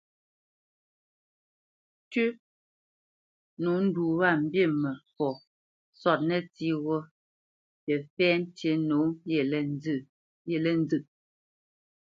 "Tʉ́; 2.11 2.27
nǒ 3.61 3.71
ndu 3.85 4.03
wá 4.19 4.29
mbi 4.43 4.61
mə 4.81 4.91
fɔ 5.13 5.27
sɔ́t 6.01 6.19
nə́tsí 6.27 6.67
ghó 6.83 6.97
tə́ 7.83 7.97
fɛ́ 8.15 8.31
tí 8.57 8.69
nǒ 8.87 8.99
yelê 10.53 10.69
nzə." 10.81 10.97